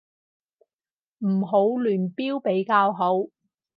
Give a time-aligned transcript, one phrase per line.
[1.19, 3.27] 唔好亂標比較好